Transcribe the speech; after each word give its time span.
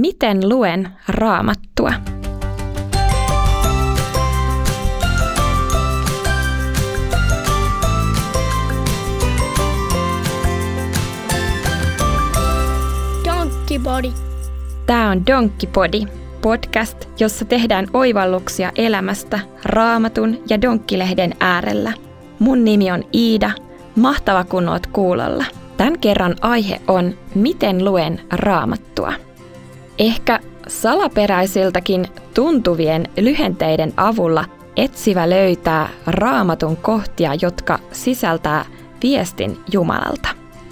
Miten 0.00 0.48
luen 0.48 0.88
raamattua? 1.08 1.92
Donkkipodi. 13.24 14.12
Tämä 14.86 15.10
on 15.10 15.26
Donkkipodi, 15.26 16.06
podcast, 16.42 16.96
jossa 17.20 17.44
tehdään 17.44 17.86
oivalluksia 17.92 18.72
elämästä 18.76 19.40
raamatun 19.64 20.42
ja 20.50 20.62
donkkilehden 20.62 21.34
äärellä. 21.40 21.92
Mun 22.38 22.64
nimi 22.64 22.90
on 22.90 23.04
Iida. 23.14 23.50
Mahtava 23.96 24.44
kun 24.44 24.68
oot 24.68 24.86
kuulolla. 24.86 25.44
Tämän 25.76 25.98
kerran 25.98 26.36
aihe 26.40 26.80
on 26.88 27.14
Miten 27.34 27.84
luen 27.84 28.20
raamattua? 28.32 29.12
Ehkä 29.98 30.40
salaperäisiltäkin 30.68 32.06
tuntuvien 32.34 33.08
lyhenteiden 33.20 33.92
avulla 33.96 34.44
etsivä 34.76 35.30
löytää 35.30 35.88
raamatun 36.06 36.76
kohtia, 36.76 37.34
jotka 37.42 37.78
sisältää 37.92 38.64
viestin 39.02 39.58
Jumalalta. 39.72 40.28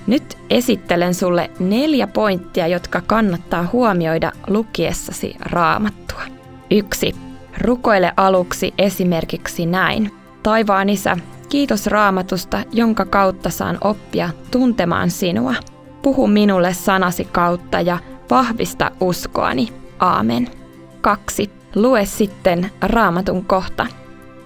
Nyt 0.07 0.39
esittelen 0.51 1.15
sulle 1.15 1.51
neljä 1.59 2.07
pointtia, 2.07 2.67
jotka 2.67 3.01
kannattaa 3.01 3.69
huomioida 3.73 4.33
lukiessasi 4.47 5.37
raamattua. 5.41 6.23
1. 6.71 7.15
Rukoile 7.59 8.13
aluksi 8.17 8.75
esimerkiksi 8.79 9.67
näin. 9.67 10.11
Taivaan 10.43 10.89
isä, 10.89 11.17
kiitos 11.49 11.87
raamatusta, 11.87 12.63
jonka 12.73 13.05
kautta 13.05 13.51
saan 13.51 13.79
oppia 13.81 14.31
tuntemaan 14.51 15.11
sinua. 15.11 15.55
Puhu 16.03 16.27
minulle 16.27 16.75
sanasi 16.75 17.25
kautta 17.25 17.81
ja 17.81 17.99
vahvista 18.31 18.91
uskoani. 19.01 19.69
Aamen. 19.99 20.49
2. 21.01 21.51
Lue 21.75 22.05
sitten 22.05 22.71
raamatun 22.83 23.45
kohta. 23.45 23.87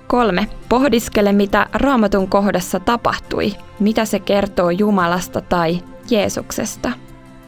3. 0.06 0.46
Pohdiskele, 0.68 1.32
mitä 1.32 1.66
raamatun 1.72 2.28
kohdassa 2.28 2.80
tapahtui, 2.80 3.52
mitä 3.80 4.04
se 4.04 4.18
kertoo 4.18 4.70
Jumalasta 4.70 5.40
tai 5.40 5.80
Jeesuksesta. 6.10 6.92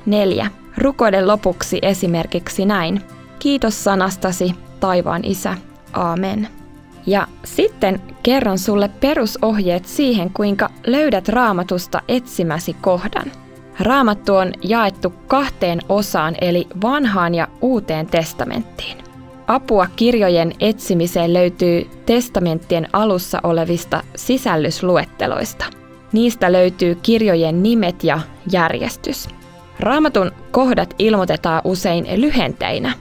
4. 0.06 0.50
Rukoile 0.78 1.26
lopuksi 1.26 1.78
esimerkiksi 1.82 2.64
näin. 2.64 3.02
Kiitos 3.38 3.84
sanastasi, 3.84 4.54
taivaan 4.80 5.24
isä. 5.24 5.56
Aamen. 5.92 6.48
Ja 7.06 7.26
sitten 7.44 8.00
kerron 8.22 8.58
sulle 8.58 8.90
perusohjeet 9.00 9.86
siihen, 9.86 10.30
kuinka 10.30 10.70
löydät 10.86 11.28
raamatusta 11.28 12.02
etsimäsi 12.08 12.76
kohdan. 12.80 13.32
Raamattu 13.80 14.34
on 14.34 14.52
jaettu 14.62 15.14
kahteen 15.26 15.78
osaan 15.88 16.34
eli 16.40 16.68
vanhaan 16.82 17.34
ja 17.34 17.48
uuteen 17.60 18.06
testamenttiin. 18.06 18.98
Apua 19.46 19.86
kirjojen 19.96 20.52
etsimiseen 20.60 21.34
löytyy 21.34 21.90
testamenttien 22.06 22.88
alussa 22.92 23.40
olevista 23.42 24.02
sisällysluetteloista. 24.16 25.64
Niistä 26.12 26.52
löytyy 26.52 26.94
kirjojen 26.94 27.62
nimet 27.62 28.04
ja 28.04 28.20
järjestys. 28.52 29.28
Raamatun 29.80 30.32
kohdat 30.50 30.94
ilmoitetaan 30.98 31.62
usein 31.64 32.06
lyhenteinä. 32.16 32.92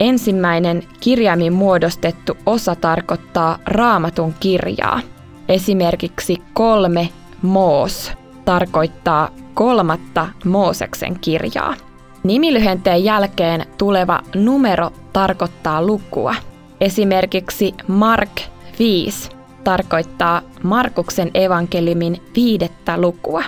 Ensimmäinen 0.00 0.82
kirjaimin 1.00 1.52
muodostettu 1.52 2.36
osa 2.46 2.74
tarkoittaa 2.74 3.58
raamatun 3.66 4.34
kirjaa. 4.40 5.00
Esimerkiksi 5.48 6.42
kolme 6.52 7.08
Moos 7.42 8.12
tarkoittaa 8.44 9.28
kolmatta 9.54 10.28
Mooseksen 10.44 11.18
kirjaa. 11.20 11.74
Nimilyhenteen 12.22 13.04
jälkeen 13.04 13.66
tuleva 13.78 14.20
numero 14.34 14.90
tarkoittaa 15.12 15.82
lukua. 15.82 16.34
Esimerkiksi 16.80 17.74
Mark 17.88 18.40
5 18.78 19.30
tarkoittaa 19.64 20.42
Markuksen 20.62 21.30
evankeliumin 21.34 22.22
viidettä 22.36 23.00
lukua. 23.00 23.42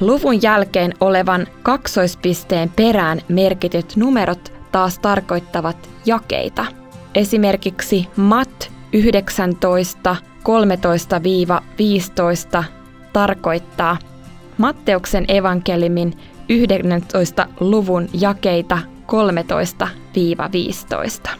Luvun 0.00 0.42
jälkeen 0.42 0.94
olevan 1.00 1.46
kaksoispisteen 1.62 2.70
perään 2.76 3.20
merkityt 3.28 3.96
numerot 3.96 4.52
taas 4.72 4.98
tarkoittavat 4.98 5.90
jakeita. 6.06 6.66
Esimerkiksi 7.14 8.08
Mat 8.16 8.72
19, 8.92 10.16
13-15 12.60 12.64
tarkoittaa 13.12 13.96
Matteuksen 14.58 15.24
evankeliumin 15.28 16.18
11. 16.48 17.46
luvun 17.60 18.08
jakeita 18.12 18.78
13-15. 21.26 21.30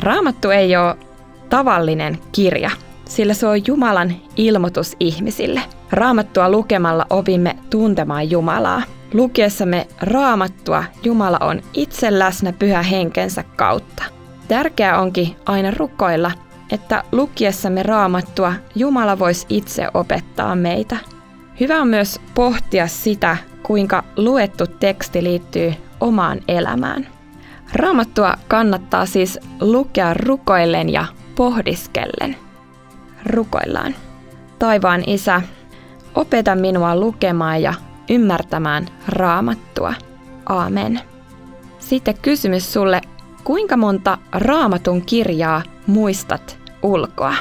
Raamattu 0.00 0.50
ei 0.50 0.76
ole 0.76 0.96
tavallinen 1.50 2.18
kirja, 2.32 2.70
sillä 3.08 3.34
se 3.34 3.46
on 3.46 3.66
Jumalan 3.66 4.14
ilmoitus 4.36 4.96
ihmisille. 5.00 5.62
Raamattua 5.92 6.50
lukemalla 6.50 7.06
opimme 7.10 7.56
tuntemaan 7.70 8.30
Jumalaa. 8.30 8.82
Lukiessamme 9.14 9.86
raamattua 10.00 10.84
Jumala 11.02 11.38
on 11.40 11.62
itse 11.72 12.18
läsnä 12.18 12.52
pyhä 12.52 12.82
henkensä 12.82 13.44
kautta. 13.56 14.04
Tärkeää 14.48 15.00
onkin 15.00 15.36
aina 15.46 15.70
rukoilla, 15.70 16.32
että 16.72 17.04
lukiessamme 17.12 17.82
raamattua 17.82 18.52
Jumala 18.74 19.18
voisi 19.18 19.46
itse 19.48 19.88
opettaa 19.94 20.56
meitä. 20.56 20.96
Hyvä 21.60 21.80
on 21.80 21.88
myös 21.88 22.20
pohtia 22.34 22.86
sitä, 22.86 23.36
kuinka 23.62 24.04
luettu 24.16 24.66
teksti 24.66 25.24
liittyy 25.24 25.74
omaan 26.00 26.40
elämään. 26.48 27.06
Raamattua 27.72 28.34
kannattaa 28.48 29.06
siis 29.06 29.38
lukea 29.60 30.14
rukoillen 30.14 30.88
ja 30.88 31.06
pohdiskellen. 31.34 32.36
Rukoillaan. 33.26 33.94
Taivaan 34.58 35.02
isä, 35.06 35.42
opeta 36.14 36.54
minua 36.54 36.96
lukemaan 36.96 37.62
ja 37.62 37.74
ymmärtämään 38.10 38.86
raamattua. 39.08 39.94
Aamen. 40.46 41.00
Sitten 41.78 42.18
kysymys 42.22 42.72
sulle, 42.72 43.00
kuinka 43.44 43.76
monta 43.76 44.18
raamatun 44.32 45.02
kirjaa 45.02 45.62
muistat 45.86 46.58
ulkoa? 46.82 47.34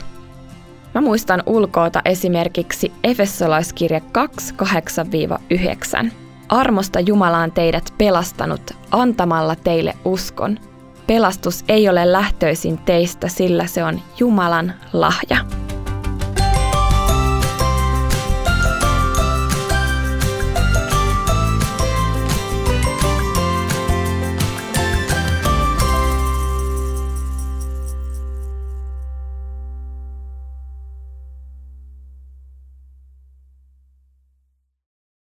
Mä 0.94 1.02
muistan 1.02 1.44
ulkoota 1.46 2.02
esimerkiksi 2.06 2.92
Efesolaiskirja 3.04 4.02
2, 4.12 4.56
8-9. 6.06 6.12
Armosta 6.50 7.00
Jumala 7.00 7.38
on 7.38 7.52
teidät 7.52 7.94
pelastanut 7.98 8.72
antamalla 8.92 9.56
teille 9.56 9.94
uskon. 10.06 10.60
Pelastus 11.08 11.64
ei 11.68 11.90
ole 11.90 12.12
lähtöisin 12.12 12.78
teistä, 12.78 13.28
sillä 13.28 13.68
se 13.68 13.84
on 13.84 14.02
Jumalan 14.20 14.74
lahja. 14.94 15.63